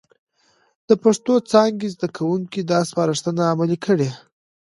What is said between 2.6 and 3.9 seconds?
دا سپارښتنه عملي